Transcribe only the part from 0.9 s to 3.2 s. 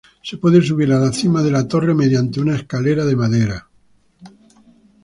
a la cima de la torre mediante una escalera de